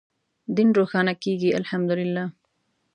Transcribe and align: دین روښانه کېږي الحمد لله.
دین 0.55 0.69
روښانه 0.77 1.13
کېږي 1.23 1.49
الحمد 1.59 1.89
لله. 1.99 2.25